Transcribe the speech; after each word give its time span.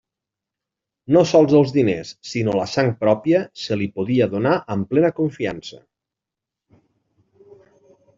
No 1.15 1.21
sols 1.31 1.51
els 1.57 1.73
diners, 1.73 2.13
sinó 2.29 2.55
la 2.59 2.63
sang 2.71 2.89
pròpia, 3.03 3.41
se 3.65 3.77
li 3.81 3.89
podia 3.99 4.29
donar 4.31 4.55
amb 4.77 4.89
plena 4.95 5.13
confiança. 5.21 5.79